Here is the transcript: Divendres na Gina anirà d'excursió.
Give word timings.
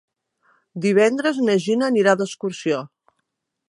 Divendres 0.85 1.43
na 1.51 1.59
Gina 1.67 1.91
anirà 1.91 2.19
d'excursió. 2.23 2.85